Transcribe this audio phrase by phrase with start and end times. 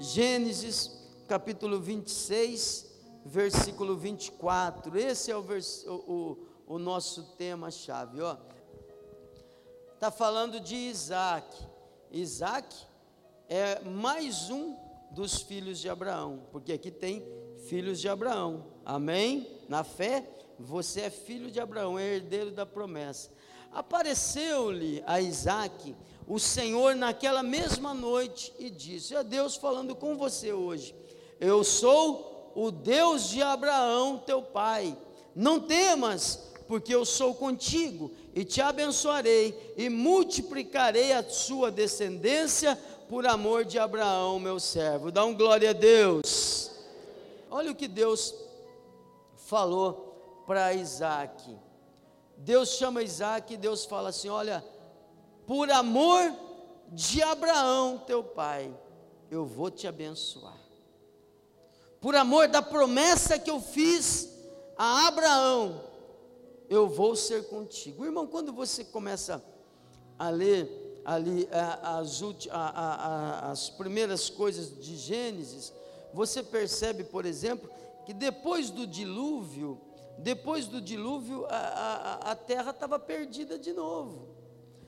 [0.00, 0.98] Gênesis
[1.28, 2.90] capítulo 26,
[3.22, 4.98] versículo 24.
[4.98, 8.16] Esse é o, vers, o, o, o nosso tema-chave.
[9.92, 11.54] Está falando de Isaac.
[12.10, 12.74] Isaac
[13.46, 14.74] é mais um
[15.10, 17.22] dos filhos de Abraão, porque aqui tem
[17.68, 19.60] filhos de Abraão, amém?
[19.68, 20.26] Na fé,
[20.58, 23.30] você é filho de Abraão, é herdeiro da promessa.
[23.72, 25.94] Apareceu-lhe a Isaac
[26.26, 30.94] o Senhor naquela mesma noite e disse: É Deus falando com você hoje.
[31.40, 34.96] Eu sou o Deus de Abraão, teu pai.
[35.34, 43.26] Não temas, porque eu sou contigo e te abençoarei e multiplicarei a sua descendência por
[43.26, 45.10] amor de Abraão, meu servo.
[45.10, 46.70] Dá um glória a Deus.
[47.50, 48.32] Olha o que Deus
[49.36, 51.56] falou para Isaac.
[52.40, 54.64] Deus chama Isaac e Deus fala assim: Olha,
[55.46, 56.32] por amor
[56.88, 58.74] de Abraão, teu pai,
[59.30, 60.58] eu vou te abençoar.
[62.00, 64.30] Por amor da promessa que eu fiz
[64.76, 65.84] a Abraão,
[66.68, 68.04] eu vou ser contigo.
[68.04, 69.44] Irmão, quando você começa
[70.18, 72.22] a ler ali as,
[73.42, 75.72] as primeiras coisas de Gênesis,
[76.14, 77.68] você percebe, por exemplo,
[78.06, 79.78] que depois do dilúvio,
[80.22, 84.28] depois do dilúvio, a, a, a terra estava perdida de novo.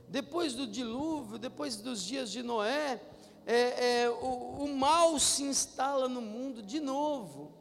[0.09, 3.01] Depois do dilúvio, depois dos dias de Noé,
[3.47, 7.53] é, é, o, o mal se instala no mundo de novo.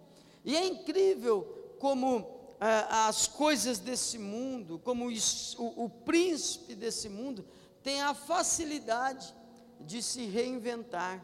[0.44, 7.46] E é incrível como é, as coisas desse mundo, como o, o príncipe desse mundo,
[7.82, 9.34] tem a facilidade
[9.80, 11.24] de se reinventar.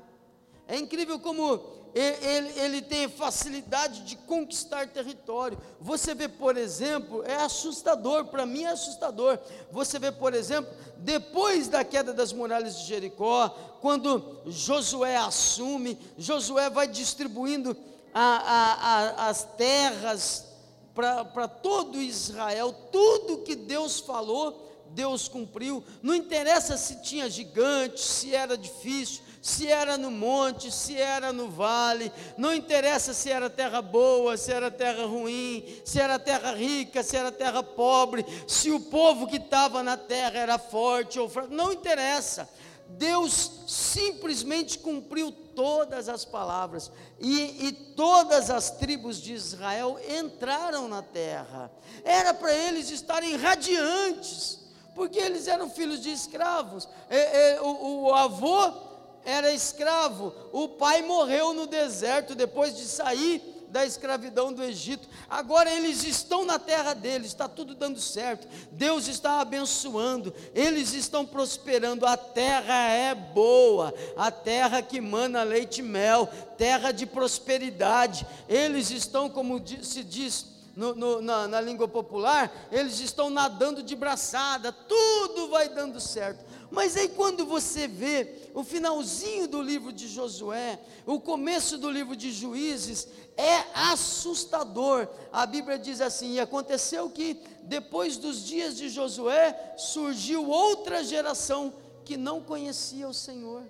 [0.65, 5.57] É incrível como ele, ele, tem facilidade de conquistar território.
[5.79, 9.39] Você vê, por exemplo, é assustador, para mim é assustador.
[9.71, 13.49] Você vê, por exemplo, depois da queda das muralhas de Jericó,
[13.81, 17.75] quando Josué assume, Josué vai distribuindo
[18.13, 20.45] a, a, a, as terras
[20.93, 25.83] para todo Israel, tudo que Deus falou Deus cumpriu.
[26.01, 31.49] Não interessa se tinha gigante, se era difícil, se era no monte, se era no
[31.49, 37.01] vale, não interessa se era terra boa, se era terra ruim, se era terra rica,
[37.01, 41.53] se era terra pobre, se o povo que estava na terra era forte ou fraco,
[41.53, 42.49] não interessa.
[42.89, 51.01] Deus simplesmente cumpriu todas as palavras, e, e, todas as tribos de Israel entraram na
[51.01, 51.71] terra,
[52.03, 54.59] era para eles estarem radiantes,
[54.93, 56.89] porque eles eram filhos de escravos.
[57.09, 58.86] É, é, o, o avô
[59.27, 65.05] era escravo, o pai morreu no deserto depois de sair da escravidão do Egito.
[65.29, 68.47] Agora eles estão na terra deles, está tudo dando certo.
[68.71, 72.05] Deus está abençoando, eles estão prosperando.
[72.05, 78.25] A terra é boa, a terra que mana leite e mel, terra de prosperidade.
[78.47, 83.95] Eles estão, como se diz, no, no, na, na língua popular, eles estão nadando de
[83.95, 86.45] braçada, tudo vai dando certo.
[86.69, 92.15] Mas aí quando você vê o finalzinho do livro de Josué, o começo do livro
[92.15, 93.07] de Juízes,
[93.37, 95.07] é assustador.
[95.31, 101.73] A Bíblia diz assim: e aconteceu que depois dos dias de Josué surgiu outra geração
[102.03, 103.63] que não conhecia o Senhor.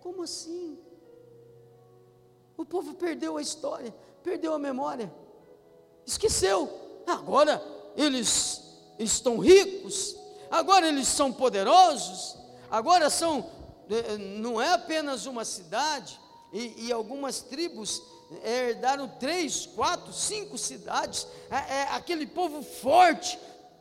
[0.00, 0.78] Como assim?
[2.56, 5.12] O povo perdeu a história, perdeu a memória.
[6.06, 6.70] Esqueceu.
[7.06, 7.62] Agora
[7.96, 8.62] eles
[8.98, 10.16] estão ricos,
[10.54, 12.36] agora eles são poderosos,
[12.70, 13.50] agora são,
[13.90, 16.20] eh, não é apenas uma cidade,
[16.52, 18.00] e, e algumas tribos
[18.44, 23.36] herdaram três, quatro, cinco cidades, é, é aquele povo forte,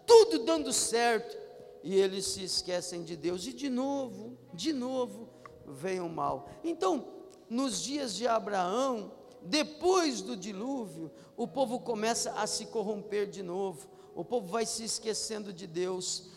[0.07, 1.37] tudo dando certo,
[1.83, 5.29] e eles se esquecem de Deus, e de novo, de novo,
[5.67, 6.49] vem o mal.
[6.63, 7.07] Então,
[7.47, 9.11] nos dias de Abraão,
[9.43, 14.83] depois do dilúvio, o povo começa a se corromper de novo, o povo vai se
[14.83, 16.32] esquecendo de Deus.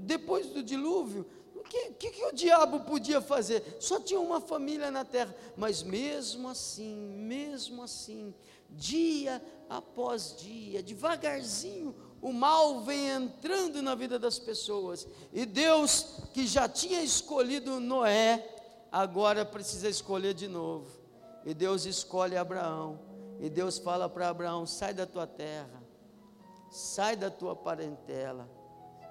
[0.00, 3.76] Depois do dilúvio, o que, que, que, o diabo podia fazer?
[3.78, 8.34] Só tinha uma família na terra, mas mesmo assim, mesmo assim,
[8.70, 16.46] dia após dia, devagarzinho, o mal vem entrando na vida das pessoas, e Deus, que
[16.46, 18.46] já tinha escolhido Noé,
[18.90, 21.02] agora precisa escolher de novo.
[21.44, 23.00] E Deus escolhe Abraão.
[23.40, 25.82] E Deus fala para Abraão: sai da tua terra,
[26.70, 28.48] sai da tua parentela,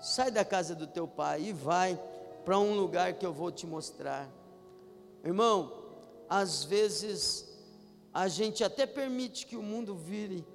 [0.02, 2.00] sai da casa do teu pai e vai
[2.44, 4.28] para um lugar que eu vou te mostrar.
[5.24, 5.72] Irmão,
[6.28, 7.48] às vezes
[8.14, 10.46] a gente até permite que o mundo vire,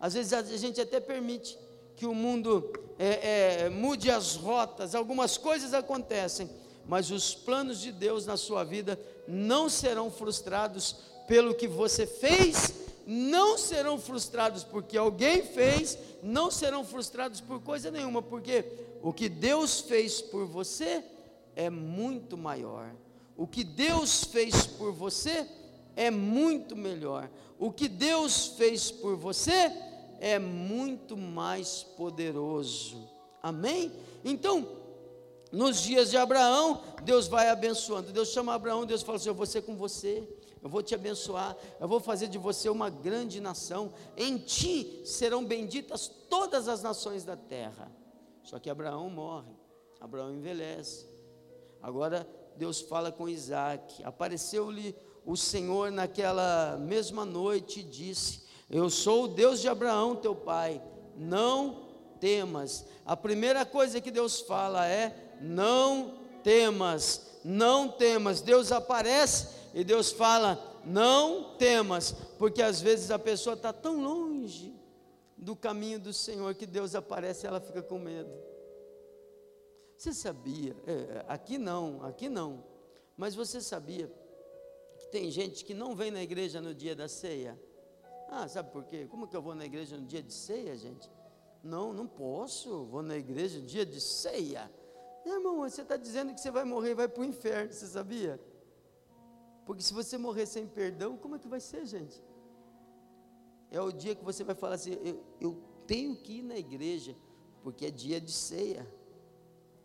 [0.00, 1.58] às vezes a gente até permite
[1.94, 6.48] que o mundo é, é, mude as rotas, algumas coisas acontecem,
[6.86, 10.96] mas os planos de Deus na sua vida não serão frustrados
[11.26, 12.72] pelo que você fez,
[13.10, 18.62] não serão frustrados porque alguém fez, não serão frustrados por coisa nenhuma, porque
[19.02, 21.02] o que Deus fez por você
[21.56, 22.94] é muito maior.
[23.34, 25.48] O que Deus fez por você
[25.96, 27.30] é muito melhor.
[27.58, 29.72] O que Deus fez por você
[30.20, 33.08] é muito mais poderoso.
[33.42, 33.90] Amém?
[34.22, 34.68] Então,
[35.50, 38.12] nos dias de Abraão, Deus vai abençoando.
[38.12, 40.28] Deus chama Abraão, Deus fala assim: Eu vou ser com você,
[40.68, 43.90] eu vou te abençoar, eu vou fazer de você uma grande nação.
[44.14, 47.90] Em ti serão benditas todas as nações da terra.
[48.42, 49.50] Só que Abraão morre,
[49.98, 51.08] Abraão envelhece.
[51.82, 54.04] Agora Deus fala com Isaac.
[54.04, 54.94] Apareceu-lhe
[55.24, 60.82] o Senhor naquela mesma noite e disse: Eu sou o Deus de Abraão, teu pai.
[61.16, 61.88] Não
[62.20, 62.84] temas.
[63.06, 68.42] A primeira coisa que Deus fala é: não temas, não temas.
[68.42, 74.74] Deus aparece e Deus fala, não temas, porque às vezes a pessoa está tão longe
[75.36, 78.30] do caminho do Senhor que Deus aparece e ela fica com medo.
[79.96, 80.76] Você sabia?
[80.86, 82.64] É, aqui não, aqui não.
[83.16, 84.10] Mas você sabia
[84.98, 87.60] que tem gente que não vem na igreja no dia da ceia?
[88.30, 89.06] Ah, sabe por quê?
[89.10, 91.10] Como que eu vou na igreja no dia de ceia, gente?
[91.62, 92.84] Não, não posso.
[92.84, 94.70] Vou na igreja no dia de ceia.
[95.26, 98.40] Irmão, você está dizendo que você vai morrer e vai para o inferno, você sabia?
[99.68, 102.24] Porque se você morrer sem perdão, como é que vai ser, gente?
[103.70, 107.14] É o dia que você vai falar assim: eu, eu tenho que ir na igreja,
[107.62, 108.90] porque é dia de ceia.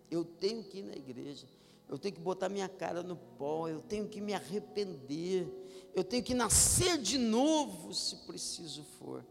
[0.10, 1.50] Eu tenho que ir na igreja.
[1.90, 3.68] Eu tenho que botar minha cara no pó.
[3.68, 5.52] Eu tenho que me arrepender.
[5.94, 9.26] Eu tenho que nascer de novo, se preciso for.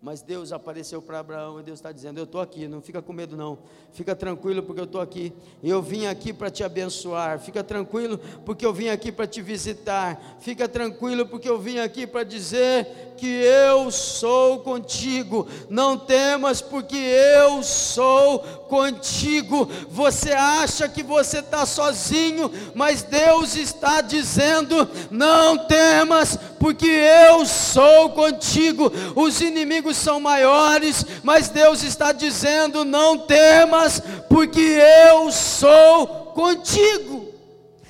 [0.00, 3.12] Mas Deus apareceu para Abraão e Deus está dizendo: Eu estou aqui, não fica com
[3.14, 3.58] medo, não.
[3.92, 5.32] Fica tranquilo, porque eu estou aqui.
[5.64, 7.40] Eu vim aqui para te abençoar.
[7.40, 10.36] Fica tranquilo, porque eu vim aqui para te visitar.
[10.38, 15.48] Fica tranquilo, porque eu vim aqui para dizer que eu sou contigo.
[15.70, 19.64] Não temas, porque eu sou contigo.
[19.88, 28.10] Você acha que você está sozinho, mas Deus está dizendo: Não temas, porque eu sou
[28.10, 28.92] contigo.
[29.14, 37.36] Os inimigos são maiores, mas Deus está dizendo: Não temas, porque eu sou contigo.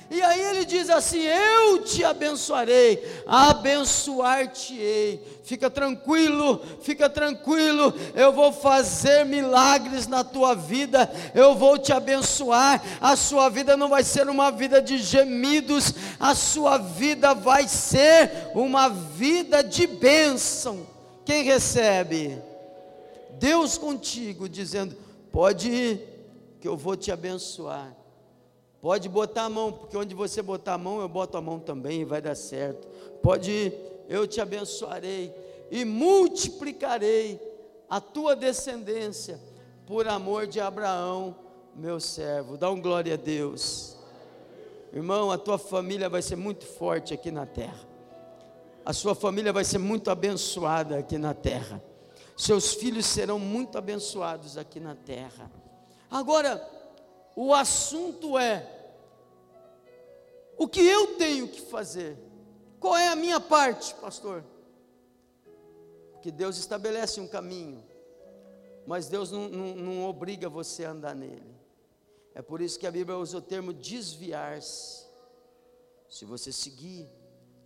[0.09, 5.21] E aí ele diz assim: Eu te abençoarei, abençoar-te-ei.
[5.43, 7.93] Fica tranquilo, fica tranquilo.
[8.15, 12.81] Eu vou fazer milagres na tua vida, eu vou te abençoar.
[13.01, 18.49] A sua vida não vai ser uma vida de gemidos, a sua vida vai ser
[18.55, 20.96] uma vida de bênção.
[21.27, 22.41] Quem recebe?
[23.31, 24.95] Deus contigo, dizendo:
[25.29, 25.99] Pode ir,
[26.61, 27.93] que eu vou te abençoar.
[28.79, 31.99] Pode botar a mão, porque onde você botar a mão, eu boto a mão também
[31.99, 32.87] e vai dar certo.
[33.21, 33.73] Pode ir,
[34.07, 35.33] eu te abençoarei
[35.69, 37.41] e multiplicarei
[37.89, 39.37] a tua descendência
[39.85, 41.35] por amor de Abraão,
[41.75, 42.55] meu servo.
[42.55, 43.97] Dá um glória a Deus.
[44.93, 47.96] Irmão, a tua família vai ser muito forte aqui na terra.
[48.87, 51.83] A sua família vai ser muito abençoada aqui na terra.
[52.37, 55.51] Seus filhos serão muito abençoados aqui na terra.
[56.09, 56.65] Agora,
[57.35, 58.65] o assunto é:
[60.57, 62.17] o que eu tenho que fazer?
[62.79, 64.41] Qual é a minha parte, pastor?
[66.13, 67.83] Porque Deus estabelece um caminho,
[68.85, 71.57] mas Deus não, não, não obriga você a andar nele.
[72.33, 75.05] É por isso que a Bíblia usa o termo desviar-se.
[76.07, 77.16] Se você seguir,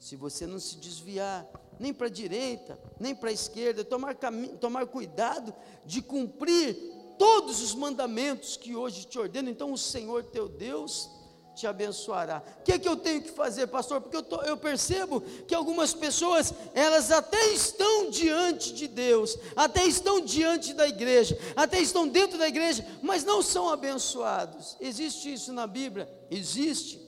[0.02, 1.48] se você não se desviar,
[1.80, 4.16] nem para a direita, nem para a esquerda, tomar,
[4.60, 5.54] tomar cuidado
[5.86, 6.76] de cumprir
[7.20, 11.08] todos os mandamentos que hoje te ordeno, então o Senhor teu Deus
[11.54, 12.42] te abençoará.
[12.62, 14.02] O que é que eu tenho que fazer, pastor?
[14.02, 19.86] Porque eu, tô, eu percebo que algumas pessoas, elas até estão diante de Deus, até
[19.86, 24.76] estão diante da igreja, até estão dentro da igreja, mas não são abençoados.
[24.80, 26.10] Existe isso na Bíblia?
[26.32, 27.00] Existe.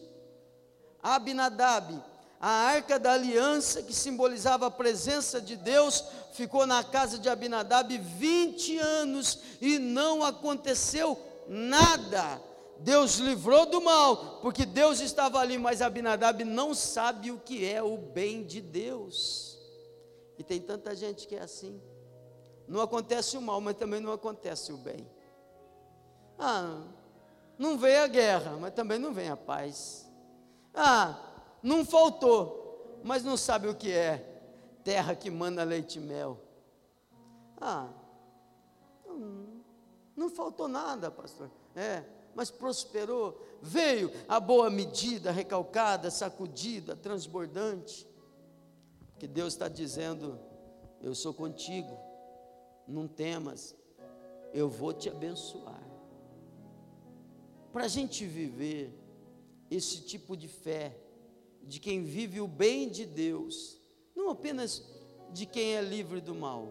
[1.02, 2.13] Abinadab,
[2.44, 7.98] a arca da aliança que simbolizava a presença de Deus, ficou na casa de Abinadab
[7.98, 12.42] 20 anos e não aconteceu nada.
[12.80, 17.82] Deus livrou do mal, porque Deus estava ali, mas Abinadab não sabe o que é
[17.82, 19.58] o bem de Deus.
[20.38, 21.82] E tem tanta gente que é assim.
[22.68, 25.10] Não acontece o mal, mas também não acontece o bem.
[26.38, 26.82] Ah,
[27.58, 30.12] não veio a guerra, mas também não vem a paz.
[30.76, 31.30] Ah,
[31.64, 34.30] não faltou, mas não sabe o que é
[34.84, 36.40] terra que manda leite e mel.
[37.60, 37.90] Ah,
[39.08, 39.64] não,
[40.16, 41.50] não faltou nada, pastor.
[41.76, 42.04] É,
[42.36, 43.42] mas prosperou.
[43.62, 48.06] Veio a boa medida, recalcada, sacudida, transbordante.
[49.18, 50.38] Que Deus está dizendo:
[51.02, 51.98] Eu sou contigo,
[52.86, 53.74] não temas,
[54.54, 55.82] eu vou te abençoar.
[57.72, 58.94] Para a gente viver
[59.72, 60.96] esse tipo de fé,
[61.64, 63.80] de quem vive o bem de Deus,
[64.16, 64.84] não apenas
[65.32, 66.68] de quem é livre do mal,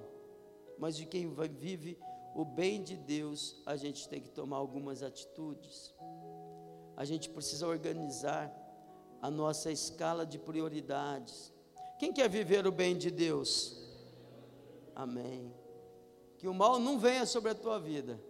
[0.78, 1.98] mas de quem vive
[2.34, 5.94] o bem de Deus, a gente tem que tomar algumas atitudes.
[6.96, 8.52] A gente precisa organizar
[9.20, 11.52] a nossa escala de prioridades.
[11.98, 13.80] Quem quer viver o bem de Deus?
[14.94, 15.52] Amém.
[16.38, 18.20] Que o mal não venha sobre a tua vida,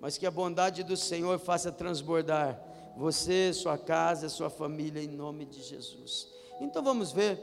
[0.00, 5.44] mas que a bondade do Senhor faça transbordar você, sua casa, sua família, em nome
[5.44, 6.28] de Jesus.
[6.60, 7.38] Então vamos ver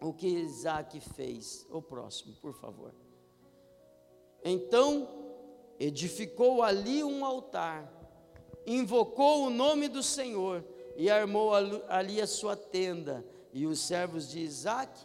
[0.00, 1.66] o que Isaac fez.
[1.70, 2.94] O próximo, por favor.
[4.44, 5.08] Então
[5.78, 7.90] edificou ali um altar,
[8.66, 10.64] invocou o nome do Senhor
[10.96, 11.52] e armou
[11.88, 13.24] ali a sua tenda.
[13.52, 14.98] E os servos de Isaac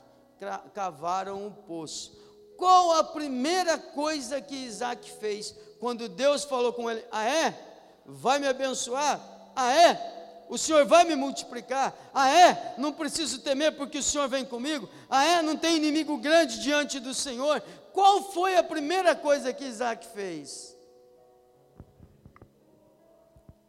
[0.74, 2.18] cavaram um poço.
[2.58, 7.06] Qual a primeira coisa que Isaac fez quando Deus falou com ele?
[7.12, 8.02] Ah, é?
[8.06, 9.39] Vai me abençoar?
[9.62, 10.46] Ah, é?
[10.48, 11.94] O Senhor vai me multiplicar?
[12.14, 12.76] Ah, é?
[12.78, 14.88] Não preciso temer porque o Senhor vem comigo?
[15.10, 15.42] Ah, é?
[15.42, 17.62] Não tem inimigo grande diante do Senhor?
[17.92, 20.78] Qual foi a primeira coisa que Isaac fez?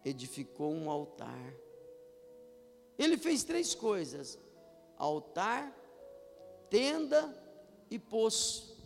[0.04, 1.52] Edificou um altar.
[2.96, 4.38] Ele fez três coisas:
[4.96, 5.72] altar,
[6.70, 7.36] tenda
[7.90, 8.78] e poço.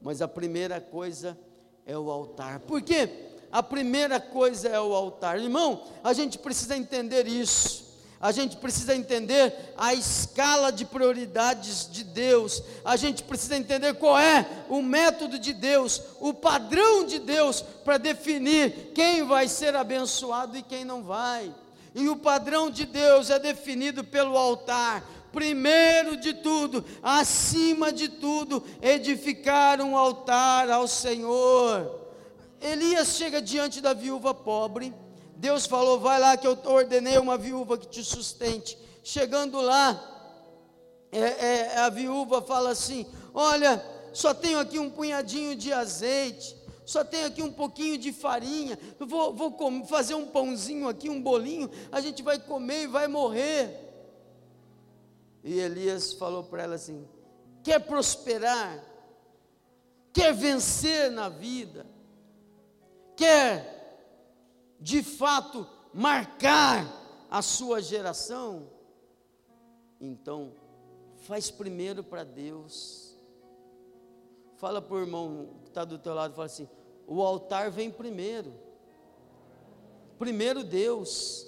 [0.00, 1.38] Mas a primeira coisa
[1.86, 2.58] é o altar.
[2.58, 3.31] Por quê?
[3.52, 5.38] A primeira coisa é o altar.
[5.38, 7.92] Irmão, a gente precisa entender isso
[8.22, 14.16] a gente precisa entender a escala de prioridades de Deus, a gente precisa entender qual
[14.16, 20.56] é o método de Deus, o padrão de Deus para definir quem vai ser abençoado
[20.56, 21.52] e quem não vai.
[21.96, 25.04] E o padrão de Deus é definido pelo altar.
[25.32, 32.01] Primeiro de tudo, acima de tudo, edificar um altar ao Senhor.
[32.62, 34.94] Elias chega diante da viúva pobre,
[35.36, 38.78] Deus falou: vai lá que eu ordenei uma viúva que te sustente.
[39.02, 40.00] Chegando lá,
[41.10, 43.04] é, é, a viúva fala assim:
[43.34, 48.78] olha, só tenho aqui um punhadinho de azeite, só tenho aqui um pouquinho de farinha,
[49.00, 53.08] vou, vou comer, fazer um pãozinho aqui, um bolinho, a gente vai comer e vai
[53.08, 53.78] morrer.
[55.42, 57.04] E Elias falou para ela assim:
[57.64, 58.80] quer prosperar,
[60.12, 61.84] quer vencer na vida,
[63.22, 65.64] quer de fato
[65.94, 66.84] marcar
[67.30, 68.68] a sua geração,
[70.00, 70.52] então
[71.18, 73.16] faz primeiro para Deus.
[74.56, 76.68] Fala para o irmão que está do teu lado, fala assim:
[77.06, 78.52] o altar vem primeiro.
[80.18, 81.46] Primeiro Deus.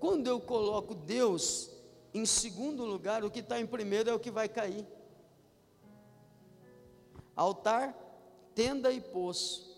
[0.00, 1.70] Quando eu coloco Deus
[2.12, 4.84] em segundo lugar, o que está em primeiro é o que vai cair.
[7.36, 7.94] Altar,
[8.54, 9.69] tenda e poço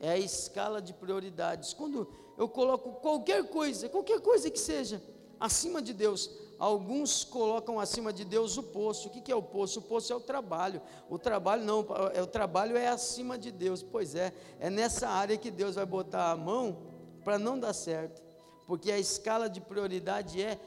[0.00, 1.72] é a escala de prioridades.
[1.72, 5.02] Quando eu coloco qualquer coisa, qualquer coisa que seja,
[5.38, 9.08] acima de Deus, alguns colocam acima de Deus o poço.
[9.08, 9.80] O que é o poço?
[9.80, 10.80] O poço é o trabalho.
[11.08, 13.82] O trabalho não, é o trabalho é acima de Deus.
[13.82, 16.78] Pois é, é nessa área que Deus vai botar a mão
[17.24, 18.22] para não dar certo,
[18.66, 20.58] porque a escala de prioridade é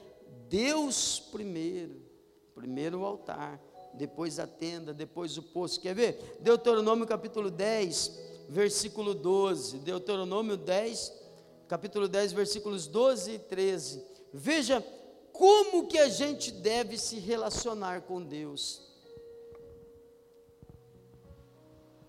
[0.48, 2.02] Deus primeiro,
[2.54, 3.60] primeiro o altar,
[3.94, 5.80] depois a tenda, depois o poço.
[5.80, 6.38] Quer ver?
[6.42, 11.14] Deuteronômio capítulo 10 versículo 12, Deuteronômio 10,
[11.70, 14.04] capítulo 10, versículos 12 e 13.
[14.34, 14.86] Veja
[15.32, 18.82] como que a gente deve se relacionar com Deus.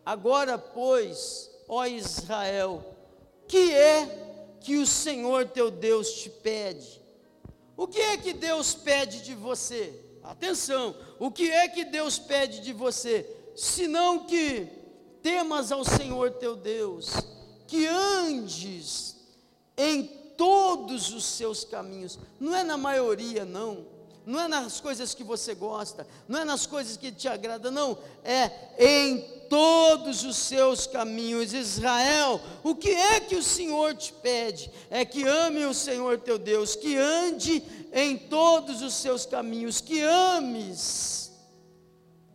[0.05, 2.85] Agora, pois, ó Israel,
[3.47, 7.01] que é que o Senhor teu Deus te pede?
[7.77, 9.95] O que é que Deus pede de você?
[10.25, 13.25] Atenção, o que é que Deus pede de você?
[13.55, 14.82] Senão que
[15.23, 17.12] temas ao Senhor teu Deus,
[17.67, 19.17] que andes
[19.76, 20.05] em
[20.37, 23.87] todos os seus caminhos, não é na maioria, não,
[24.25, 27.99] não é nas coisas que você gosta, não é nas coisas que te agradam, não,
[28.25, 31.52] é em todos os seus caminhos.
[31.52, 34.71] Israel, o que é que o Senhor te pede?
[34.91, 37.62] É que ame o Senhor teu Deus, que ande
[37.93, 41.33] em todos os seus caminhos, que ames,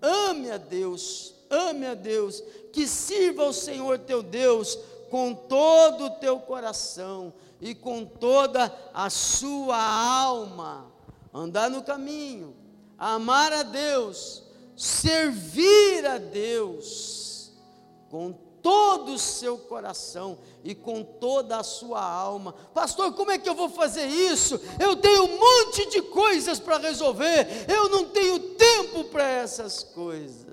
[0.02, 2.44] ame a Deus, ame a Deus,
[2.78, 4.78] que sirva ao Senhor teu Deus
[5.10, 10.86] com todo o teu coração e com toda a sua alma,
[11.34, 12.56] andar no caminho,
[12.96, 14.44] amar a Deus,
[14.76, 17.52] servir a Deus
[18.12, 18.32] com
[18.62, 22.54] todo o seu coração e com toda a sua alma.
[22.76, 24.62] Pastor, como é que eu vou fazer isso?
[24.80, 30.47] Eu tenho um monte de coisas para resolver, eu não tenho tempo para essas coisas.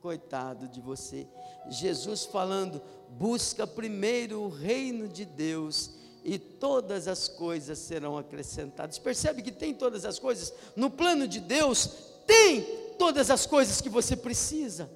[0.00, 1.26] Coitado de você.
[1.68, 2.80] Jesus falando:
[3.10, 5.90] busca primeiro o reino de Deus
[6.24, 8.98] e todas as coisas serão acrescentadas.
[8.98, 10.52] Percebe que tem todas as coisas?
[10.76, 11.90] No plano de Deus,
[12.26, 12.62] tem
[12.98, 14.90] todas as coisas que você precisa.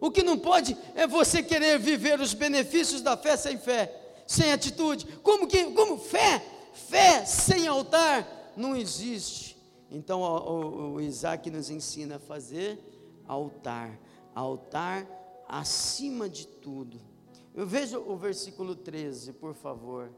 [0.00, 3.94] O que não pode é você querer viver os benefícios da fé sem fé,
[4.26, 5.06] sem atitude.
[5.22, 6.44] Como que, como fé?
[6.72, 9.56] Fé sem altar não existe.
[9.90, 12.78] Então o, o, o Isaac nos ensina a fazer
[13.26, 13.98] altar,
[14.36, 15.08] altar
[15.48, 17.00] acima de tudo.
[17.54, 20.12] Eu vejo o versículo 13, por favor.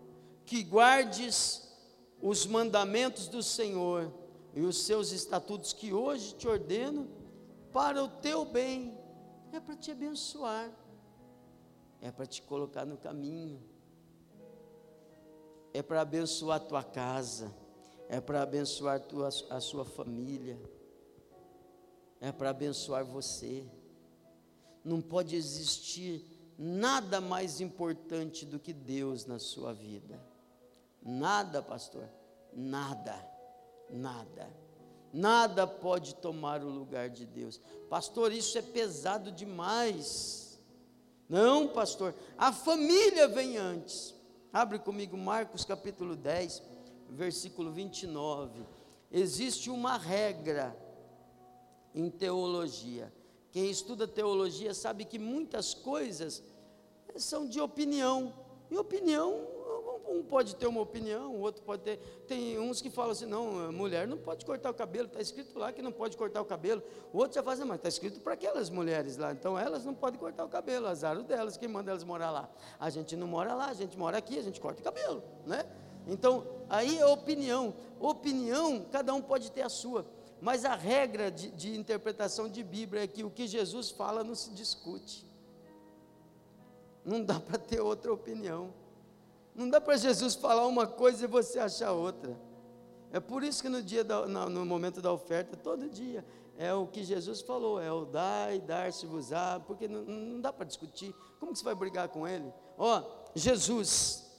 [0.45, 1.73] Que guardes
[2.21, 4.13] os mandamentos do Senhor
[4.53, 7.09] e os seus estatutos que hoje te ordeno
[7.73, 8.99] para o teu bem
[9.53, 10.71] é para te abençoar,
[12.01, 13.63] é para te colocar no caminho,
[15.73, 17.55] é para abençoar a tua casa,
[18.09, 20.61] é para abençoar tua, a sua família,
[22.21, 23.65] é para abençoar você.
[24.89, 26.25] Não pode existir
[26.59, 30.19] nada mais importante do que Deus na sua vida.
[31.03, 32.09] Nada, pastor,
[32.55, 33.15] nada,
[33.91, 34.49] nada.
[35.13, 37.61] Nada pode tomar o lugar de Deus.
[37.91, 40.59] Pastor, isso é pesado demais.
[41.29, 44.15] Não, pastor, a família vem antes.
[44.51, 46.63] Abre comigo Marcos capítulo 10,
[47.11, 48.65] versículo 29.
[49.13, 50.75] Existe uma regra
[51.95, 53.13] em teologia.
[53.51, 56.43] Quem estuda teologia sabe que muitas coisas
[57.17, 58.35] são de opinião.
[58.71, 59.59] E opinião
[60.09, 61.99] um pode ter uma opinião, o outro pode ter.
[62.27, 65.73] Tem uns que falam assim: não, mulher não pode cortar o cabelo, está escrito lá
[65.73, 66.83] que não pode cortar o cabelo.
[67.13, 69.95] O outro já fala assim: mas está escrito para aquelas mulheres lá, então elas não
[69.95, 72.49] podem cortar o cabelo, azar delas, quem manda elas morar lá.
[72.81, 75.65] A gente não mora lá, a gente mora aqui, a gente corta o cabelo, né?
[76.07, 77.75] Então, aí é opinião.
[78.01, 80.07] Opinião, cada um pode ter a sua.
[80.41, 84.35] Mas a regra de, de interpretação de Bíblia é que o que Jesus fala não
[84.35, 85.27] se discute.
[87.05, 88.73] Não dá para ter outra opinião.
[89.55, 92.39] Não dá para Jesus falar uma coisa e você achar outra.
[93.11, 96.25] É por isso que no dia da, no, momento da oferta, todo dia,
[96.57, 100.67] é o que Jesus falou, é o dar e dar-se-vos-á, porque não, não dá para
[100.67, 101.15] discutir.
[101.41, 102.53] Como que você vai brigar com ele?
[102.77, 103.03] Ó,
[103.35, 104.31] Jesus,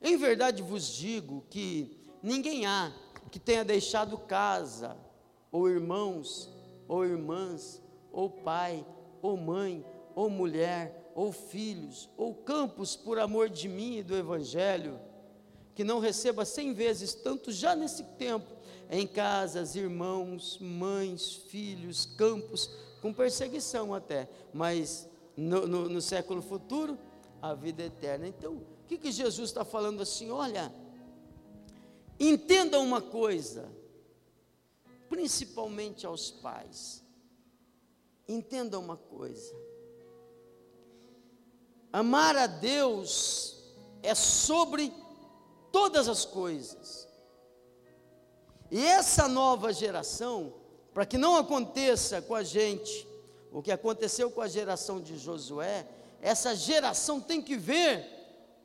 [0.00, 2.92] em verdade vos digo que ninguém há
[3.30, 4.96] que tenha deixado casa,
[5.56, 6.50] ou irmãos,
[6.86, 8.84] ou irmãs, ou pai,
[9.22, 9.82] ou mãe,
[10.14, 15.00] ou mulher, ou filhos, ou campos por amor de mim e do Evangelho,
[15.74, 18.54] que não receba cem vezes tanto já nesse tempo,
[18.90, 26.98] em casas, irmãos, mães, filhos, campos, com perseguição até, mas no, no, no século futuro,
[27.40, 28.28] a vida eterna.
[28.28, 30.30] Então, o que, que Jesus está falando assim?
[30.30, 30.70] Olha,
[32.20, 33.70] entenda uma coisa,
[35.08, 37.02] principalmente aos pais,
[38.28, 39.54] entenda uma coisa,
[41.96, 43.56] Amar a Deus
[44.02, 44.92] é sobre
[45.72, 47.08] todas as coisas.
[48.70, 50.52] E essa nova geração,
[50.92, 53.08] para que não aconteça com a gente
[53.50, 55.88] o que aconteceu com a geração de Josué,
[56.20, 58.06] essa geração tem que ver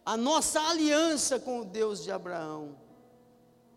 [0.05, 2.75] a nossa aliança com o Deus de Abraão.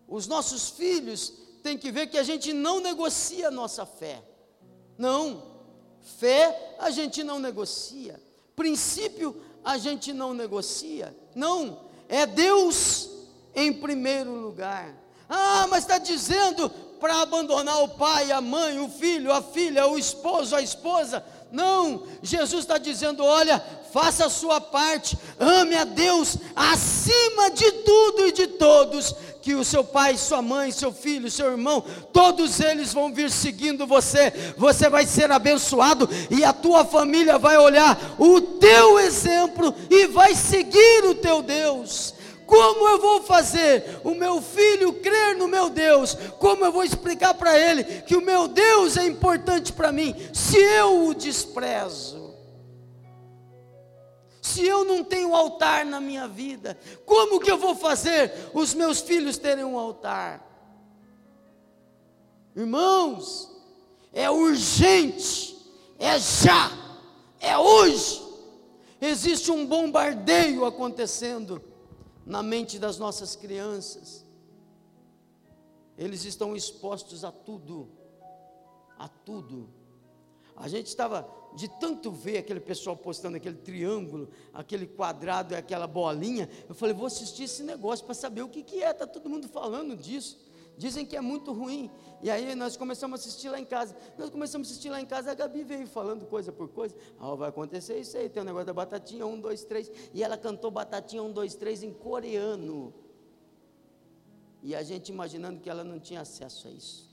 [0.09, 1.33] Os nossos filhos
[1.65, 4.23] têm que ver que a gente não negocia a nossa fé.
[4.99, 5.43] Não,
[6.21, 8.23] fé a gente não negocia.
[8.55, 11.17] Princípio a gente não negocia.
[11.35, 13.09] Não, é Deus
[13.55, 14.95] em primeiro lugar.
[15.27, 16.69] Ah, mas está dizendo
[17.01, 21.25] para abandonar o pai, a mãe, o filho, a filha, o esposo, a esposa.
[21.51, 23.59] Não, Jesus está dizendo: olha,
[23.91, 29.63] faça a sua parte, ame a Deus acima de tudo e de todos, que o
[29.63, 34.33] seu pai, sua mãe, seu filho, seu irmão, todos eles vão vir seguindo você.
[34.57, 40.35] Você vai ser abençoado e a tua família vai olhar o teu exemplo e vai
[40.35, 42.15] seguir o teu Deus.
[42.47, 46.17] Como eu vou fazer o meu filho crer no meu Deus?
[46.39, 50.57] Como eu vou explicar para ele que o meu Deus é importante para mim, se
[50.57, 52.24] eu o desprezo?
[54.45, 59.01] Se eu não tenho altar na minha vida, como que eu vou fazer os meus
[59.01, 60.47] filhos terem um altar?
[62.55, 63.51] Irmãos,
[64.13, 65.57] é urgente,
[65.99, 66.71] é já,
[67.41, 68.23] é hoje.
[69.01, 71.65] Existe um bombardeio acontecendo
[72.27, 74.27] na mente das nossas crianças.
[75.97, 77.89] Eles estão expostos a tudo,
[78.99, 79.71] a tudo.
[80.55, 85.87] A gente estava de tanto ver aquele pessoal postando aquele triângulo, aquele quadrado e aquela
[85.87, 89.31] bolinha, eu falei, vou assistir esse negócio para saber o que, que é, está todo
[89.31, 90.39] mundo falando disso.
[90.77, 91.89] Dizem que é muito ruim.
[92.21, 93.97] E aí nós começamos a assistir lá em casa.
[94.19, 96.97] Nós começamos a assistir lá em casa, a Gabi veio falando coisa por coisa.
[97.19, 99.91] Ah, vai acontecer isso aí, tem o um negócio da batatinha, um, dois, três.
[100.13, 102.93] E ela cantou batatinha, um, dois, três em coreano.
[104.63, 107.09] E a gente imaginando que ela não tinha acesso a isso.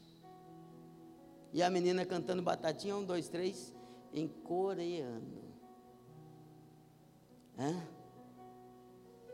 [1.54, 3.74] E a menina cantando batatinha, um, dois, três,
[4.14, 5.42] em coreano.
[7.58, 7.82] Hã?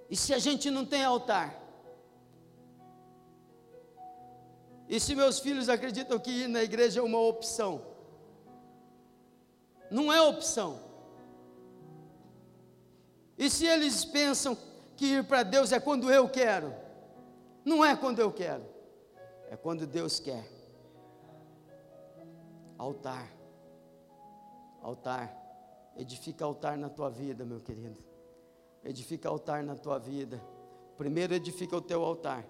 [0.10, 1.64] E se a gente não tem altar?
[4.88, 7.82] E se meus filhos acreditam que ir na igreja é uma opção?
[9.92, 10.80] Não é opção.
[13.38, 14.58] E se eles pensam
[14.96, 16.74] que ir para Deus é quando eu quero?
[17.64, 18.66] Não é quando eu quero,
[19.50, 20.50] é quando Deus quer.
[22.78, 23.37] Altar,
[24.90, 25.36] altar,
[25.98, 28.04] edifica altar na tua vida, meu querido.
[28.84, 30.42] Edifica altar na tua vida.
[30.98, 32.46] Primeiro edifica o teu altar,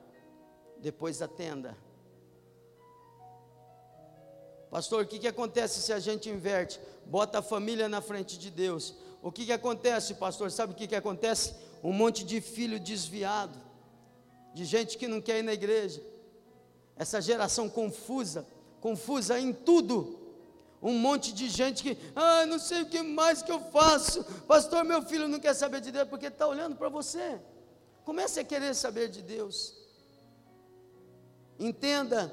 [0.80, 1.76] depois a tenda
[4.70, 6.80] Pastor, o que, que acontece se a gente inverte?
[7.06, 8.96] Bota a família na frente de Deus.
[9.22, 10.52] O que, que acontece, pastor?
[10.52, 11.56] Sabe o que, que acontece?
[11.84, 13.58] Um monte de filho desviado,
[14.54, 16.02] de gente que não quer ir na igreja.
[16.98, 18.46] Essa geração confusa,
[18.82, 20.27] confusa em tudo.
[20.82, 24.24] Um monte de gente que, ah, não sei o que mais que eu faço.
[24.48, 27.40] Pastor, meu filho não quer saber de Deus porque está olhando para você.
[28.06, 29.74] Comece a querer saber de Deus.
[31.60, 32.32] Entenda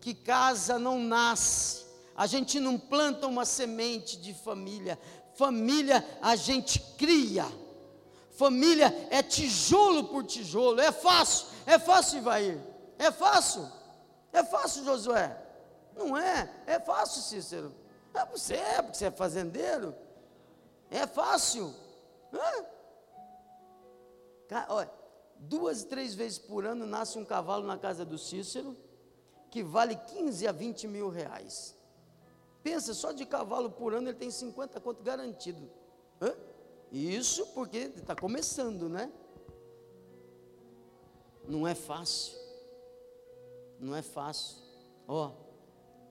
[0.00, 1.84] que casa não nasce,
[2.14, 4.98] a gente não planta uma semente de família,
[5.34, 7.46] família a gente cria,
[8.32, 12.58] família é tijolo por tijolo, é fácil, é fácil, Ivair,
[12.98, 13.66] é fácil,
[14.32, 15.36] é fácil, Josué,
[15.96, 17.74] não é, é fácil, Cícero,
[18.12, 19.94] é você, é porque você é fazendeiro,
[20.90, 21.74] é fácil,
[24.68, 24.90] Olha,
[25.38, 28.76] duas, três vezes por ano nasce um cavalo na casa do Cícero,
[29.50, 31.76] que vale 15 a 20 mil reais.
[32.62, 35.70] Pensa, só de cavalo por ano ele tem 50 conto garantido.
[36.20, 36.34] Hã?
[36.90, 39.12] Isso porque está começando, né?
[41.46, 42.38] Não é fácil.
[43.78, 44.58] Não é fácil.
[45.06, 45.43] Ó, oh,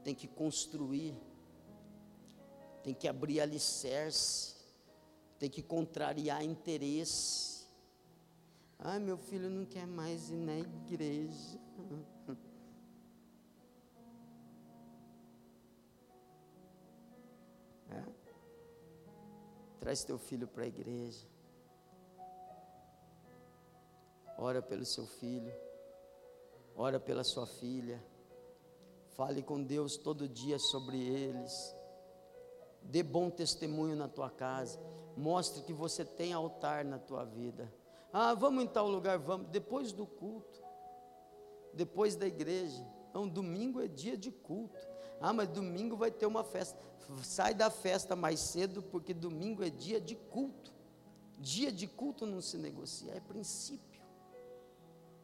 [0.03, 1.15] tem que construir.
[2.83, 4.55] Tem que abrir alicerce.
[5.39, 7.67] Tem que contrariar interesse.
[8.79, 11.59] Ai, meu filho não quer mais ir na igreja.
[17.89, 18.03] É?
[19.79, 21.27] Traz teu filho para a igreja.
[24.35, 25.53] Ora pelo seu filho.
[26.75, 28.03] Ora pela sua filha.
[29.15, 31.75] Fale com Deus todo dia sobre eles.
[32.81, 34.79] Dê bom testemunho na tua casa.
[35.15, 37.71] Mostre que você tem altar na tua vida.
[38.11, 39.47] Ah, vamos em tal lugar, vamos.
[39.49, 40.61] Depois do culto.
[41.73, 42.85] Depois da igreja.
[43.09, 44.87] Então, domingo é dia de culto.
[45.21, 46.77] Ah, mas domingo vai ter uma festa.
[47.23, 50.73] Sai da festa mais cedo, porque domingo é dia de culto.
[51.39, 54.01] Dia de culto não se negocia, é princípio.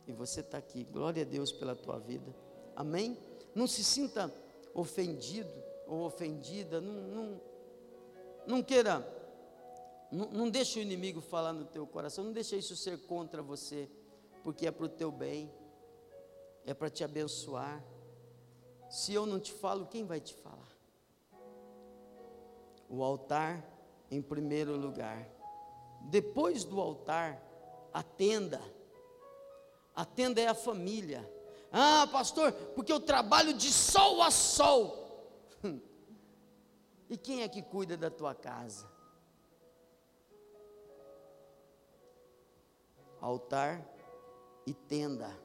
[0.08, 2.36] E você está aqui, glória a Deus pela tua vida.
[2.76, 3.18] Amém?
[3.54, 4.34] Não se sinta
[4.74, 5.52] ofendido
[5.88, 7.42] ou ofendida, não, não,
[8.46, 9.06] não queira,
[10.12, 13.90] não, não deixe o inimigo falar no teu coração, não deixe isso ser contra você,
[14.44, 15.52] porque é para o teu bem,
[16.66, 17.84] é para te abençoar.
[18.90, 20.78] Se eu não te falo, quem vai te falar?
[22.88, 23.64] O altar
[24.10, 25.28] em primeiro lugar.
[26.10, 27.42] Depois do altar,
[27.94, 28.62] a tenda.
[29.96, 31.28] A tenda é a família.
[31.72, 34.98] Ah, pastor, porque eu trabalho de sol a sol.
[37.12, 38.88] E quem é que cuida da tua casa?
[43.20, 43.84] Altar
[44.64, 45.36] e tenda.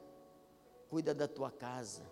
[0.90, 2.04] Cuida da tua casa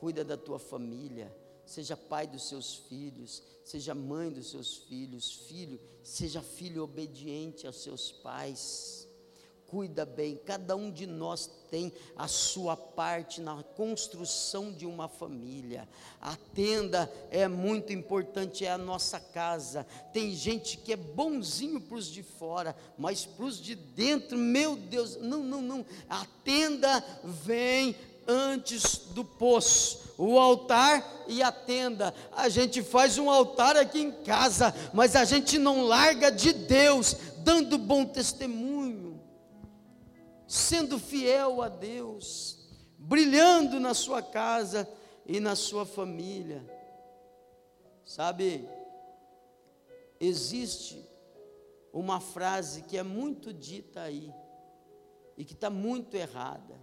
[0.00, 1.30] cuida da tua família,
[1.66, 7.82] seja pai dos seus filhos, seja mãe dos seus filhos, filho, seja filho obediente aos
[7.82, 9.06] seus pais.
[9.70, 15.88] Cuida bem, cada um de nós tem a sua parte na construção de uma família.
[16.20, 19.86] A tenda é muito importante, é a nossa casa.
[20.12, 24.74] Tem gente que é bonzinho para os de fora, mas para os de dentro, meu
[24.74, 25.86] Deus, não, não, não.
[26.08, 27.94] A tenda vem
[28.30, 32.14] antes do poço, o altar e a tenda.
[32.32, 37.16] A gente faz um altar aqui em casa, mas a gente não larga de Deus,
[37.38, 38.70] dando bom testemunho,
[40.50, 42.58] sendo fiel a Deus,
[42.98, 44.88] brilhando na sua casa
[45.24, 46.68] e na sua família.
[48.04, 48.68] Sabe,
[50.18, 51.08] existe
[51.92, 54.34] uma frase que é muito dita aí
[55.38, 56.74] e que está muito errada,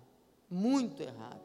[0.49, 1.43] muito errada.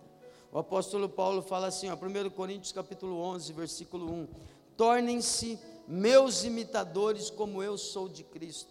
[0.52, 4.28] O apóstolo Paulo fala assim, ó, 1 Coríntios capítulo 11, versículo 1:
[4.76, 5.58] Tornem-se
[5.88, 8.70] meus imitadores como eu sou de Cristo.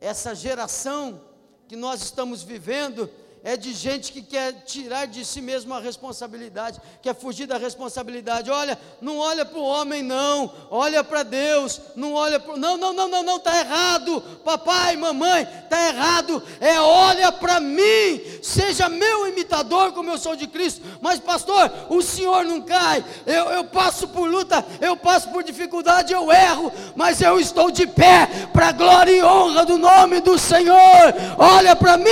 [0.00, 1.29] Essa geração
[1.70, 3.08] que nós estamos vivendo
[3.42, 8.50] é de gente que quer tirar de si mesmo a responsabilidade, quer fugir da responsabilidade.
[8.50, 12.56] Olha, não olha para o homem, não, olha para Deus, não olha para.
[12.56, 16.42] Não, não, não, não, não, está errado, papai, mamãe, está errado.
[16.60, 20.82] É olha para mim, seja meu imitador, como eu sou de Cristo.
[21.00, 26.12] Mas, pastor, o senhor não cai, eu, eu passo por luta, eu passo por dificuldade,
[26.12, 30.38] eu erro, mas eu estou de pé para a glória e honra do nome do
[30.38, 31.14] Senhor.
[31.38, 32.10] Olha para mim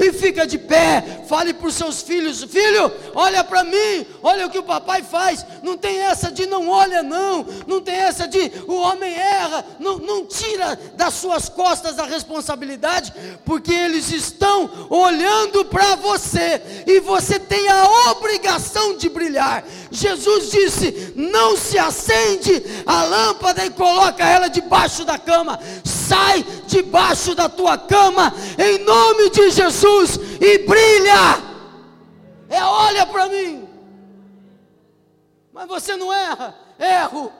[0.00, 4.46] e fica de pé pé, fale para os seus filhos: filho, olha para mim, olha
[4.46, 5.44] o que o papai faz.
[5.64, 9.98] Não tem essa de não olha, não, não tem essa de o homem erra, não,
[9.98, 13.12] não tira das suas costas a responsabilidade,
[13.44, 19.64] porque eles estão olhando para você e você tem a obrigação de brilhar.
[19.90, 27.34] Jesus disse: não se acende a lâmpada e coloca ela debaixo da cama, sai debaixo
[27.34, 31.50] da tua cama, em nome de Jesus, e brilha.
[32.48, 33.68] É, olha para mim.
[35.52, 37.32] Mas você não erra, erro.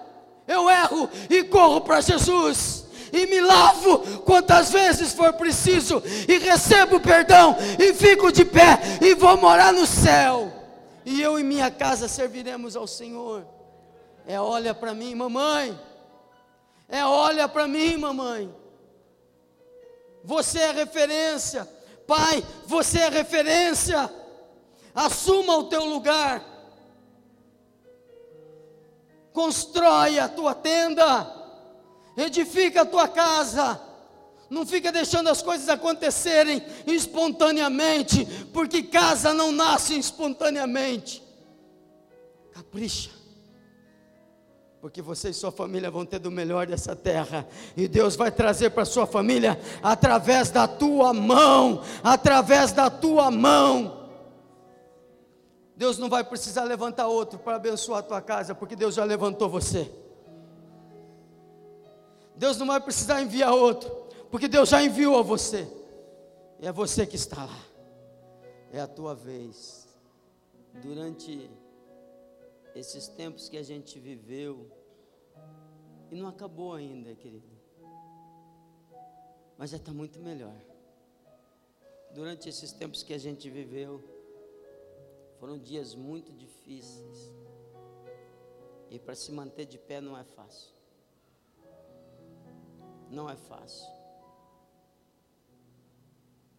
[0.47, 2.81] Eu erro e corro para Jesus
[3.13, 9.15] e me lavo quantas vezes for preciso, e recebo perdão, e fico de pé, e
[9.15, 10.53] vou morar no céu,
[11.05, 13.45] e eu e minha casa serviremos ao Senhor.
[14.27, 15.79] É olha para mim, mamãe,
[16.89, 18.53] é olha para mim, mamãe,
[20.23, 21.69] você é referência,
[22.11, 24.13] Pai, você é referência.
[24.93, 26.45] Assuma o teu lugar.
[29.33, 31.33] Constrói a tua tenda.
[32.17, 33.81] Edifica a tua casa.
[34.51, 41.23] Não fica deixando as coisas acontecerem espontaneamente, porque casa não nasce espontaneamente.
[42.53, 43.20] Capricha
[44.81, 48.71] porque você e sua família vão ter do melhor dessa terra, e Deus vai trazer
[48.71, 54.09] para sua família através da tua mão, através da tua mão.
[55.77, 59.49] Deus não vai precisar levantar outro para abençoar a tua casa, porque Deus já levantou
[59.49, 59.91] você.
[62.37, 63.91] Deus não vai precisar enviar outro,
[64.31, 65.69] porque Deus já enviou a você.
[66.59, 67.59] E é você que está lá.
[68.73, 69.89] É a tua vez.
[70.83, 71.51] Durante
[72.81, 74.71] esses tempos que a gente viveu,
[76.11, 77.49] e não acabou ainda, querido,
[79.57, 80.59] mas já está muito melhor.
[82.15, 84.03] Durante esses tempos que a gente viveu,
[85.39, 87.33] foram dias muito difíceis,
[88.91, 90.75] e para se manter de pé não é fácil.
[93.11, 93.89] Não é fácil.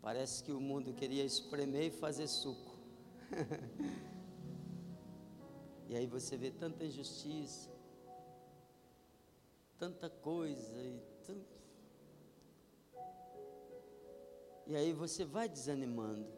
[0.01, 2.77] Parece que o mundo queria espremer e fazer suco.
[5.91, 7.69] E aí você vê tanta injustiça,
[9.77, 11.61] tanta coisa e tanto.
[14.67, 16.31] E aí você vai desanimando.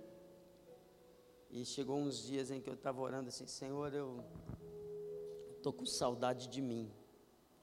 [1.52, 4.26] E chegou uns dias em que eu estava orando assim, Senhor, eu
[5.56, 6.92] estou com saudade de mim.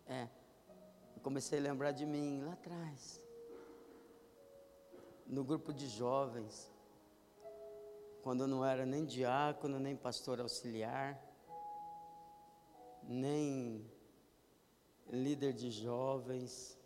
[0.07, 0.29] É.
[1.17, 3.21] Eu comecei a lembrar de mim lá atrás.
[5.27, 6.71] No grupo de jovens.
[8.23, 11.30] Quando eu não era nem diácono, nem pastor auxiliar
[13.11, 13.85] nem
[15.11, 16.79] líder de jovens.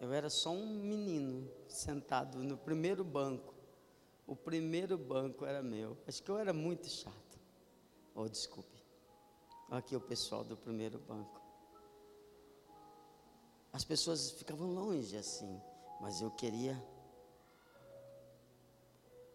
[0.00, 3.52] Eu era só um menino sentado no primeiro banco.
[4.24, 5.98] O primeiro banco era meu.
[6.06, 7.40] Acho que eu era muito chato.
[8.14, 8.82] Oh, desculpe.
[9.68, 11.42] Aqui o pessoal do primeiro banco.
[13.72, 15.60] As pessoas ficavam longe assim,
[16.00, 16.80] mas eu queria.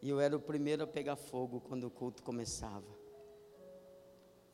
[0.02, 2.99] E eu era o primeiro a pegar fogo quando o culto começava.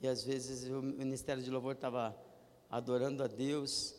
[0.02, 2.16] E às vezes o ministério de louvor estava
[2.70, 3.96] adorando a Deus,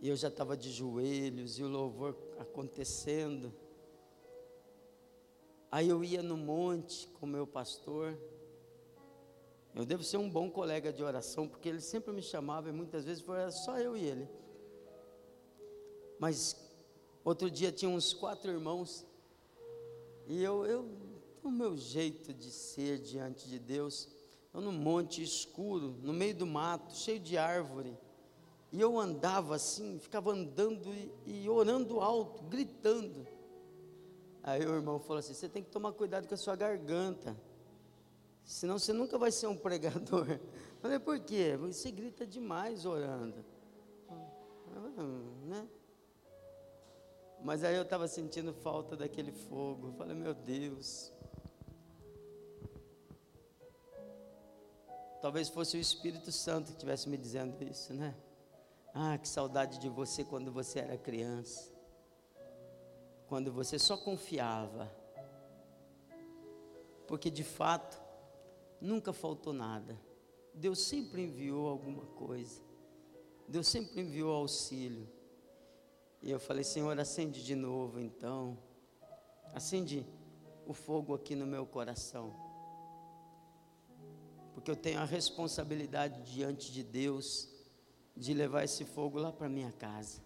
[0.00, 3.52] e eu já estava de joelhos, e o louvor acontecendo.
[5.70, 8.18] Aí eu ia no monte com meu pastor.
[9.74, 13.04] Eu devo ser um bom colega de oração, porque ele sempre me chamava e muitas
[13.04, 14.28] vezes foi só eu e ele.
[16.18, 16.56] Mas
[17.22, 19.06] outro dia tinha uns quatro irmãos,
[20.26, 20.88] e eu, eu
[21.42, 24.08] o meu jeito de ser diante de Deus,
[24.52, 27.96] eu num monte escuro, no meio do mato, cheio de árvore.
[28.70, 33.26] E eu andava assim, ficava andando e, e orando alto, gritando.
[34.42, 37.36] Aí o irmão falou assim: você tem que tomar cuidado com a sua garganta,
[38.44, 40.28] senão você nunca vai ser um pregador.
[40.30, 41.56] Eu falei: por quê?
[41.56, 43.44] Você grita demais orando.
[45.46, 45.68] Né?
[47.42, 49.88] Mas aí eu estava sentindo falta daquele fogo.
[49.88, 51.12] Eu falei, meu Deus.
[55.20, 58.14] Talvez fosse o Espírito Santo que estivesse me dizendo isso, né?
[58.94, 61.72] Ah, que saudade de você quando você era criança.
[63.26, 64.90] Quando você só confiava.
[67.06, 68.00] Porque de fato,
[68.80, 69.98] nunca faltou nada.
[70.54, 72.60] Deus sempre enviou alguma coisa.
[73.46, 75.08] Deus sempre enviou auxílio.
[76.22, 78.58] E eu falei, Senhor, acende de novo então.
[79.54, 80.06] Acende
[80.66, 82.47] o fogo aqui no meu coração.
[84.58, 87.48] Porque eu tenho a responsabilidade diante de Deus
[88.16, 90.20] de levar esse fogo lá para minha casa.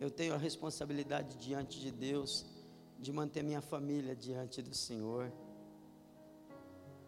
[0.00, 2.46] Eu tenho a responsabilidade diante de Deus
[2.98, 5.30] de manter minha família diante do Senhor.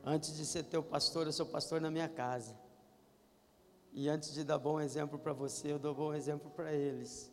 [0.05, 2.55] Antes de ser teu pastor, eu sou pastor na minha casa.
[3.95, 7.33] E antes de dar bom exemplo para você, eu dou bom exemplo para eles.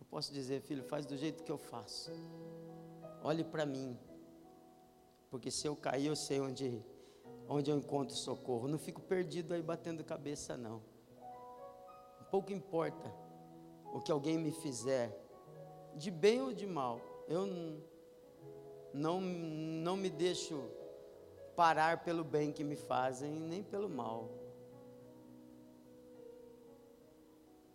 [0.00, 2.10] Eu posso dizer, filho, faz do jeito que eu faço.
[3.22, 3.96] Olhe para mim.
[5.30, 6.84] Porque se eu cair, eu sei onde,
[7.48, 8.66] onde eu encontro socorro.
[8.66, 10.82] Não fico perdido aí batendo cabeça, não.
[12.30, 13.12] Pouco importa
[13.92, 15.16] o que alguém me fizer,
[15.96, 17.00] de bem ou de mal.
[17.28, 17.46] Eu
[18.92, 20.62] não, não me deixo
[21.56, 24.28] parar pelo bem que me fazem, nem pelo mal.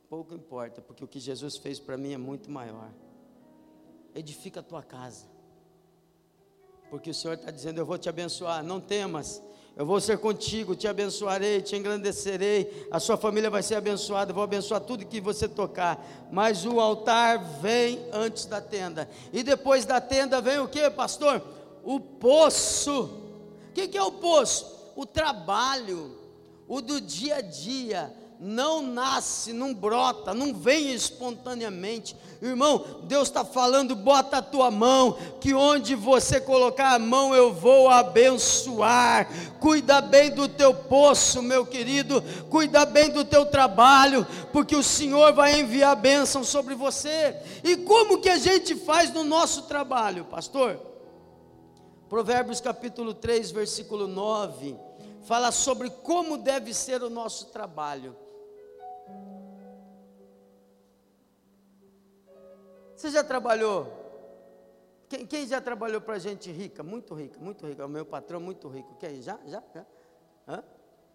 [0.09, 2.91] Pouco importa, porque o que Jesus fez para mim é muito maior.
[4.13, 5.27] Edifica a tua casa,
[6.95, 9.43] porque o Senhor está dizendo: Eu vou te abençoar, não temas,
[9.75, 14.43] eu vou ser contigo, te abençoarei, te engrandecerei, a sua família vai ser abençoada, vou
[14.43, 16.01] abençoar tudo que você tocar.
[16.31, 21.41] Mas o altar vem antes da tenda, e depois da tenda vem o que, pastor?
[21.83, 23.21] O poço.
[23.69, 24.93] O que, que é o poço?
[24.95, 26.17] O trabalho,
[26.65, 32.15] o do dia a dia não nasce, não brota, não vem espontaneamente.
[32.41, 37.53] Irmão, Deus está falando, bota a tua mão, que onde você colocar a mão eu
[37.53, 39.27] vou abençoar.
[39.59, 45.33] Cuida bem do teu poço, meu querido, cuida bem do teu trabalho, porque o Senhor
[45.33, 47.35] vai enviar bênção sobre você.
[47.63, 50.79] E como que a gente faz no nosso trabalho, pastor?
[52.09, 54.75] Provérbios capítulo 3, versículo 9
[55.25, 58.15] fala sobre como deve ser o nosso trabalho.
[62.95, 64.05] Você já trabalhou?
[65.09, 66.81] Quem, quem já trabalhou para gente rica?
[66.81, 67.85] Muito rica, muito rica.
[67.85, 68.95] O meu patrão muito rico.
[68.95, 69.21] Quem?
[69.21, 69.39] Já?
[69.45, 69.61] Já?
[69.73, 69.85] Já?
[70.47, 70.63] Hã?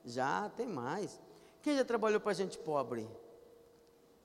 [0.05, 1.21] Já, tem mais.
[1.63, 3.09] Quem já trabalhou para gente pobre?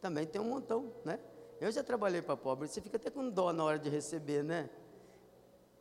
[0.01, 1.19] Também tem um montão, né?
[1.59, 2.67] Eu já trabalhei para pobre.
[2.67, 4.69] Você fica até com dó na hora de receber, né?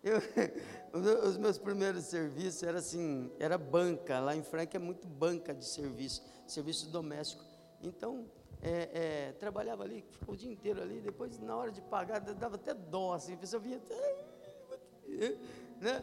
[0.02, 0.18] Eu,
[1.28, 4.20] os meus primeiros serviços era assim, era banca.
[4.20, 7.44] Lá em Franca é muito banca de serviço, serviço doméstico.
[7.84, 8.24] Então,
[8.62, 12.56] é, é, trabalhava ali, ficou o dia inteiro ali, depois na hora de pagar, dava
[12.56, 15.36] até dó, assim, a pessoa vinha até,
[15.80, 16.02] né?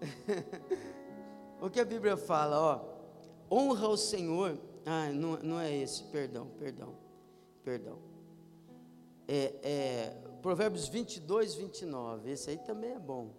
[1.60, 6.46] o que a Bíblia fala, ó, honra o Senhor, ah, não, não é esse, perdão,
[6.56, 6.94] perdão,
[7.64, 7.98] perdão,
[9.26, 13.32] é, é, Provérbios 22, 29, esse aí também é bom,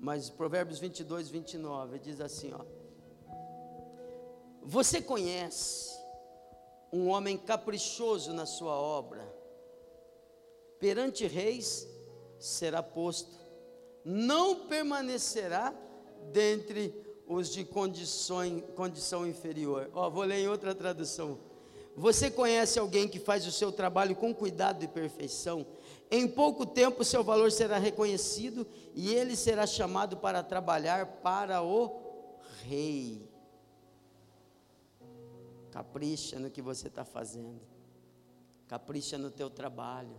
[0.00, 2.64] mas Provérbios 22, 29, diz assim, ó,
[4.64, 6.01] você conhece
[6.92, 9.26] um homem caprichoso na sua obra,
[10.78, 11.88] perante reis
[12.38, 13.34] será posto,
[14.04, 15.74] não permanecerá
[16.32, 16.94] dentre
[17.26, 19.90] os de condição, inferior.
[19.94, 21.38] Ó, vou ler em outra tradução.
[21.96, 25.66] Você conhece alguém que faz o seu trabalho com cuidado e perfeição?
[26.10, 32.40] Em pouco tempo seu valor será reconhecido e ele será chamado para trabalhar para o
[32.64, 33.31] rei.
[35.72, 37.62] Capricha no que você está fazendo.
[38.68, 40.14] Capricha no teu trabalho.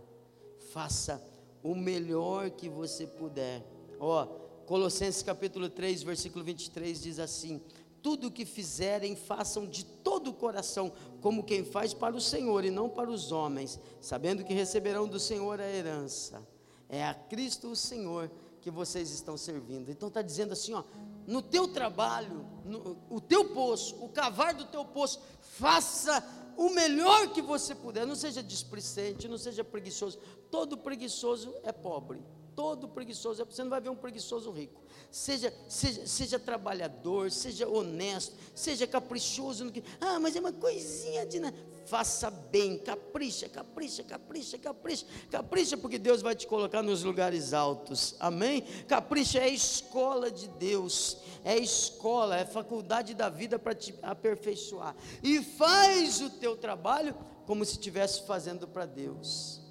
[0.72, 1.22] Faça
[1.62, 3.64] o melhor que você puder.
[4.00, 4.26] Ó,
[4.66, 7.62] Colossenses capítulo 3, versículo 23 diz assim:
[8.02, 12.64] Tudo o que fizerem, façam de todo o coração, como quem faz para o Senhor
[12.64, 16.42] e não para os homens, sabendo que receberão do Senhor a herança.
[16.88, 18.30] É a Cristo o Senhor
[18.60, 19.90] que vocês estão servindo.
[19.90, 20.82] Então está dizendo assim, ó,
[21.26, 26.22] no teu trabalho, no, o teu poço, o cavar do teu poço, faça
[26.56, 30.18] o melhor que você puder, não seja displicente, não seja preguiçoso.
[30.50, 32.22] Todo preguiçoso é pobre.
[32.54, 34.82] Todo preguiçoso, você não vai ver um preguiçoso rico.
[35.10, 39.82] Seja, seja, seja trabalhador, seja honesto, seja caprichoso no que.
[40.00, 41.40] Ah, mas é uma coisinha de.
[41.86, 48.16] Faça bem, capricha, capricha, capricha, capricha, capricha, porque Deus vai te colocar nos lugares altos,
[48.18, 48.62] amém?
[48.88, 54.96] Capricha é a escola de Deus, é escola, é faculdade da vida para te aperfeiçoar,
[55.22, 57.14] e faz o teu trabalho
[57.46, 59.63] como se estivesse fazendo para Deus.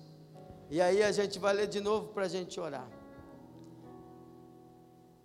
[0.74, 2.90] E aí a gente vai ler de novo para a gente orar.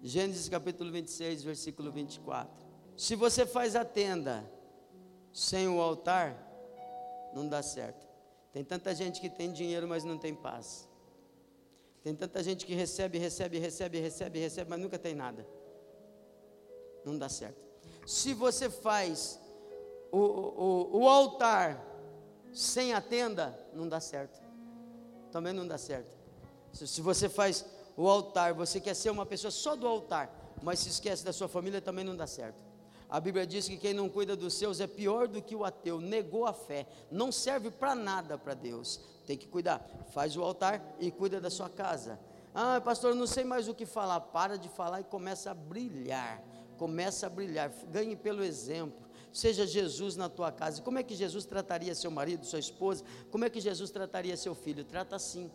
[0.03, 2.67] Gênesis capítulo 26, versículo 24.
[2.95, 4.45] Se você faz a tenda
[5.33, 6.37] sem o altar,
[7.33, 8.07] não dá certo.
[8.53, 10.87] Tem tanta gente que tem dinheiro, mas não tem paz.
[12.03, 15.49] Tem tanta gente que recebe, recebe, recebe, recebe, recebe, mas nunca tem nada.
[17.07, 17.67] Não dá certo.
[18.07, 19.41] Se você faz
[20.13, 21.83] o, o, o altar
[22.53, 24.47] sem a tenda, não dá certo.
[25.31, 26.17] Também não dá certo.
[26.73, 27.65] Se, você faz
[27.97, 30.31] o altar, você quer ser uma pessoa só do altar,
[30.63, 32.63] mas se esquece da sua família, também não dá certo.
[33.09, 35.99] A Bíblia diz que quem não cuida dos seus é pior do que o ateu,
[35.99, 39.01] negou a fé, não serve para nada para Deus.
[39.27, 39.87] Tem que cuidar.
[40.13, 42.19] Faz o altar e cuida da sua casa.
[42.55, 44.21] Ah, pastor, não sei mais o que falar.
[44.21, 46.43] Para de falar e começa a brilhar.
[46.77, 47.71] Começa a brilhar.
[47.91, 49.08] Ganhe pelo exemplo.
[49.39, 50.83] Seja Jesus na tua casa.
[50.83, 53.05] Como é que Jesus trataria seu marido, sua esposa?
[53.31, 54.85] Como é que Jesus trataria seu filho?
[54.85, 55.49] Trata assim.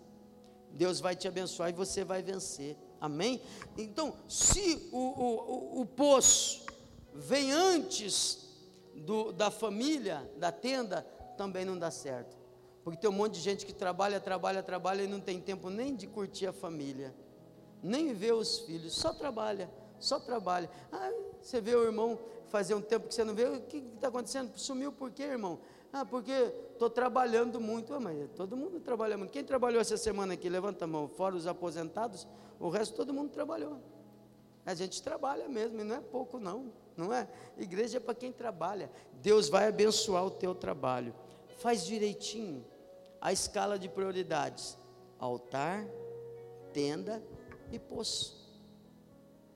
[0.72, 2.78] Deus vai te abençoar e você vai vencer.
[3.02, 3.42] Amém?
[3.78, 6.66] Então, se o, o, o poço
[7.14, 8.48] vem antes
[8.96, 11.02] do, da família, da tenda,
[11.38, 12.38] também não dá certo.
[12.86, 15.94] Porque tem um monte de gente que trabalha, trabalha, trabalha e não tem tempo nem
[15.94, 17.14] de curtir a família,
[17.82, 19.70] nem ver os filhos, só trabalha,
[20.06, 20.70] só trabalha.
[20.91, 24.08] Ah, você vê o irmão fazer um tempo que você não vê, o que está
[24.10, 24.58] acontecendo?
[24.58, 25.60] Sumiu por quê, irmão?
[25.91, 26.32] Ah, porque
[26.72, 27.93] estou trabalhando muito.
[27.93, 29.32] Ah, mas todo mundo trabalha muito.
[29.32, 30.49] Quem trabalhou essa semana aqui?
[30.49, 31.08] Levanta a mão.
[31.08, 32.28] Fora os aposentados,
[32.60, 33.80] o resto todo mundo trabalhou.
[34.66, 37.28] A gente trabalha mesmo, e não é pouco não, não é?
[37.58, 38.89] Igreja é para quem trabalha.
[39.22, 41.14] Deus vai abençoar o teu trabalho.
[41.58, 42.66] Faz direitinho
[43.20, 44.78] a escala de prioridades:
[45.20, 45.86] altar,
[46.72, 47.22] tenda
[47.72, 48.43] e poço.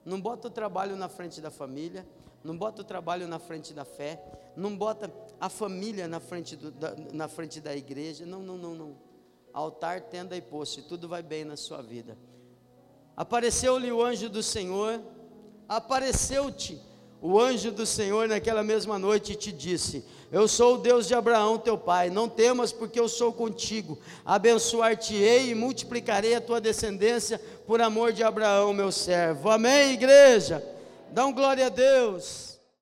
[0.08, 2.08] Não bota o trabalho na frente da família,
[2.42, 4.24] não bota o trabalho na frente da fé,
[4.56, 8.26] não bota a família na frente, do, da, na frente da igreja.
[8.26, 8.98] Não, não, não, não.
[9.52, 12.18] Altar, tenda e poço, e tudo vai bem na sua vida.
[13.18, 15.02] Apareceu-lhe o anjo do Senhor,
[15.68, 16.82] apareceu-te
[17.22, 21.58] o anjo do Senhor naquela mesma noite te disse: Eu sou o Deus de Abraão,
[21.58, 22.10] teu pai.
[22.10, 23.98] Não temas, porque eu sou contigo.
[24.26, 29.50] Abençoar-te-ei e multiplicarei a tua descendência por amor de Abraão, meu servo.
[29.50, 30.64] Amém, igreja?
[31.12, 32.57] Dá um glória a Deus.